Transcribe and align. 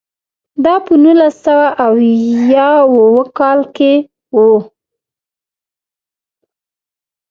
دا 0.63 0.75
په 0.85 0.93
نولس 1.03 1.35
سوه 1.45 1.67
اویاووه 1.87 3.23
کال 3.37 3.59
کې 3.75 3.93
و. 4.35 4.37